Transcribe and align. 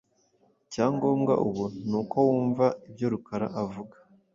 Icyangombwa 0.63 1.33
ubu 1.47 1.63
nuko 1.89 2.15
wumva 2.27 2.65
ibyo 2.89 3.05
Rukara 3.13 3.47
avuga. 3.63 3.95